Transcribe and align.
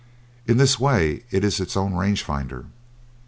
In 0.47 0.57
this 0.57 0.79
way 0.79 1.25
it 1.29 1.43
is 1.43 1.59
its 1.59 1.77
own 1.77 1.93
range 1.93 2.23
finder. 2.23 2.65